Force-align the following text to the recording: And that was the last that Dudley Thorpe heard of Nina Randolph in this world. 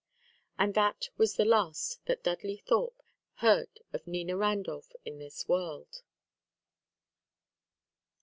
And 0.57 0.73
that 0.73 1.09
was 1.17 1.35
the 1.35 1.45
last 1.45 2.03
that 2.07 2.23
Dudley 2.23 2.57
Thorpe 2.57 3.03
heard 3.35 3.81
of 3.93 4.07
Nina 4.07 4.35
Randolph 4.35 4.93
in 5.05 5.19
this 5.19 5.47
world. 5.47 6.01